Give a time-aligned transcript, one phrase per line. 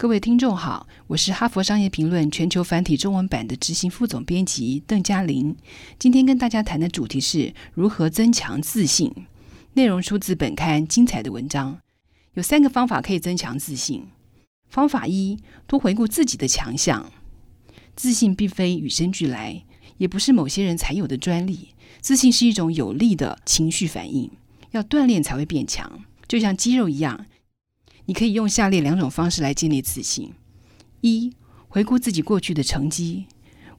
[0.00, 5.56] 各位听众好，我是哈佛商业评论全球繁体中文版的执行副总编辑邓嘉玲。
[5.98, 9.12] 今天跟大家谈的主题是如何增强自信。
[9.72, 11.80] 内容出自本刊精彩的文章，
[12.34, 14.06] 有三个方法可以增强自信。
[14.68, 17.10] 方法一：多回顾自己的强项。
[17.96, 19.64] 自信并非与生俱来，
[19.96, 21.70] 也不是某些人才有的专利。
[22.00, 24.30] 自信是一种有力的情绪反应，
[24.70, 27.26] 要锻炼才会变强，就像肌肉一样。
[28.08, 30.32] 你可以用下列两种方式来建立自信：
[31.02, 31.30] 一、
[31.68, 33.26] 回顾自己过去的成绩。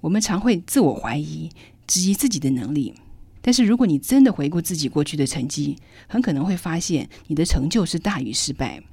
[0.02, 1.50] 我们常会自我怀疑、
[1.88, 2.94] 质疑自己的能力，
[3.42, 8.84] 但是如果你真的回顾自己过去的成绩，很可能会发现你的成就是大于失败。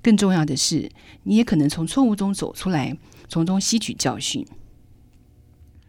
[0.00, 0.88] 更重要的是，
[1.24, 2.96] 你也可能从错误中走出来，
[3.28, 4.46] 从中吸取教训。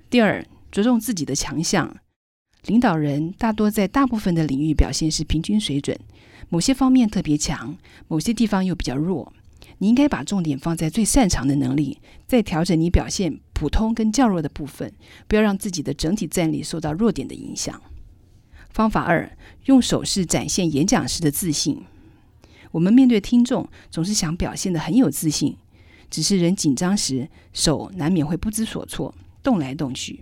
[0.10, 1.98] 第二，着重自己的强项。
[2.68, 6.00] 领导人大多在大部分的领域表现是平均水准。
[6.50, 7.76] 某些方面特别强，
[8.08, 9.32] 某些地方又比较弱。
[9.78, 11.98] 你应该把重点放在最擅长的能力，
[12.28, 14.94] 再调整你表现普通跟较弱的部分，
[15.28, 17.82] 不要让自己的整体战力受到弱点的影响。
[18.70, 21.84] 方法二：用手势展现演讲时的自信。
[22.72, 25.56] 我们面对听众，总是想表现得很有自信，
[26.10, 30.20] 只是人紧张时，手难免会不知所措，动来动去。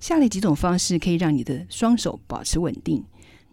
[0.00, 3.04] 下列几种方式可以让你的双手保持稳定。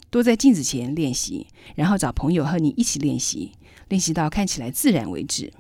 [0.10, 3.52] 多在镜子前练习，然后找朋友和你一起练习，
[3.90, 5.52] 练习到看起来自然为止。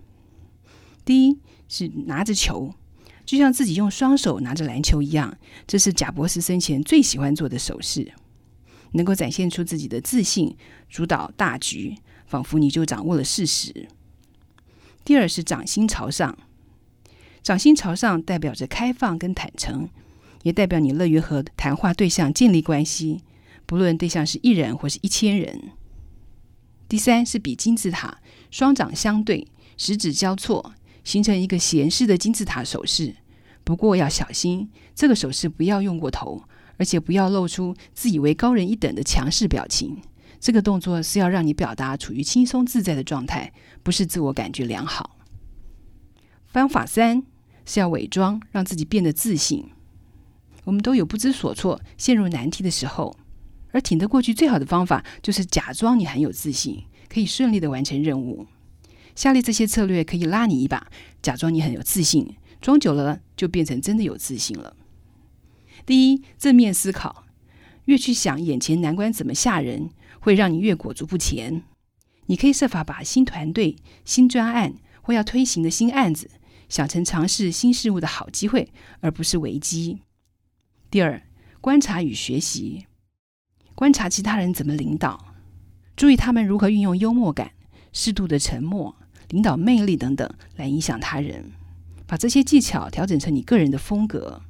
[1.03, 2.73] 第一是拿着球，
[3.25, 8.13] 就像自己用双手拿着篮球一样，这是贾博士生前最喜欢做的手势，
[8.93, 10.55] 能够展现出自己的自信，
[10.87, 13.89] 主导大局，仿佛你就掌握了事实。
[15.03, 16.37] 第二是掌心朝上，
[17.43, 19.89] 掌心朝上代表着开放跟坦诚，
[20.43, 23.23] 也代表你乐于和谈话对象建立关系。
[23.65, 25.71] 不论对象是一人或是一千人。
[26.87, 33.15] 第三是比金字塔，双掌相对，食指交错，形成一个闲适的金字塔手势。
[33.65, 36.41] 不过要小心，这个手势不要用过头，
[36.77, 40.01] 而且不要露出自以为高人一等的强势表情。
[40.39, 43.51] 这个动作是要让你表达处于轻松自在的状态，
[43.83, 45.17] 不是自我感觉良好。
[46.45, 47.23] 方法三
[47.65, 49.67] 是要伪装，让自己变得自信。
[50.67, 53.15] 我们都有不知所措、陷入难题的时候。
[53.71, 58.45] 而挺得过去最好的方法，就是假装你很有自信，可以顺利的完成任务。
[59.15, 60.87] 下列这些策略可以拉你一把，
[61.21, 64.75] 假装你很有自信，装久了就变成真的有自信了。
[65.85, 67.23] 第一，正面思考，
[67.85, 69.89] 越去想眼前难关怎么吓人，
[70.19, 71.63] 会让你越裹足不前。
[72.25, 76.29] 你可以设法把新团队、新专案或要推行的新案子，
[76.67, 79.99] 想成尝试新事物的好机会，而不是危机。
[80.89, 81.21] 第二，
[81.59, 82.85] 观察与学习。
[83.75, 85.33] 观察其他人怎么领导，
[85.95, 87.51] 注意他们如何运用幽默感、
[87.91, 88.95] 适度的沉默、
[89.29, 91.51] 领导魅力等等来影响他人，
[92.07, 94.41] 把这些技巧调整成你个人的风格。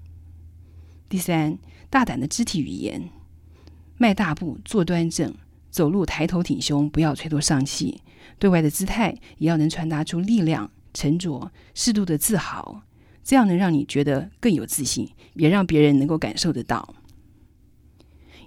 [1.09, 1.57] 第三，
[1.89, 3.09] 大胆的肢体语言，
[3.97, 5.33] 迈大步，坐端正，
[5.71, 8.01] 走路抬头挺胸，不要垂头丧气，
[8.37, 12.83] 对外的姿态也要能传达出力量、沉着、适度的自豪，
[13.27, 16.95] 这样能让你觉得更有自信，也让别人能够感受得到。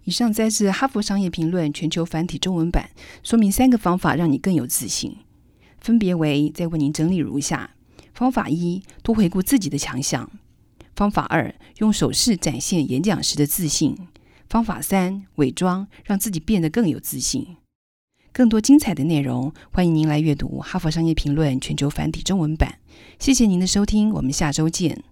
[0.05, 2.89] 以上摘自《哈佛商业评论》全球繁体中文版，
[3.23, 5.19] 说明三个方法让你更有自信，
[5.83, 7.73] 分别为：再为您整理如下。
[8.15, 10.27] 方法一：多回顾自己的强项；
[10.97, 13.93] 方法二：用手势展现演讲时的自信；
[14.49, 17.57] 方法三：伪装，让自己变得更有自信。
[18.33, 22.77] 更多精彩的内容，欢迎您来阅读《哈佛商业评论》全球繁体中文版。
[23.19, 25.10] 谢谢您的收听，我们下周见。